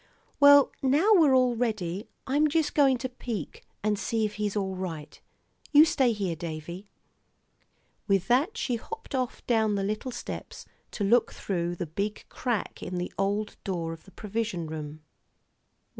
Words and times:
"Well, 0.39 0.71
now 0.81 1.11
we're 1.13 1.35
all 1.35 1.55
ready. 1.55 2.09
I'm 2.25 2.47
just 2.47 2.73
going 2.73 2.97
to 2.97 3.09
peek 3.09 3.63
and 3.83 3.99
see 3.99 4.25
if 4.25 4.33
he's 4.41 4.55
all 4.55 4.75
right. 4.75 5.21
You 5.73 5.85
stay 5.85 6.11
here, 6.11 6.35
Davie." 6.35 6.87
With 8.07 8.27
that 8.27 8.57
she 8.57 8.77
hopped 8.77 9.13
off 9.13 9.45
down 9.45 9.75
the 9.75 9.83
little 9.83 10.09
steps 10.11 10.65
to 10.89 11.03
look 11.03 11.31
through 11.33 11.75
the 11.75 11.85
big 11.85 12.25
crack 12.29 12.81
in 12.81 12.95
the 12.97 13.13
old 13.15 13.57
door 13.63 13.93
of 13.93 14.05
the 14.05 14.11
provision 14.11 14.65
room. 14.65 15.01